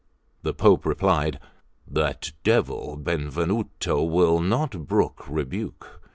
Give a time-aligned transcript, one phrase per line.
[0.41, 1.37] The Pope replied:
[1.87, 6.01] "That devil Benvenuto will not brook rebuke.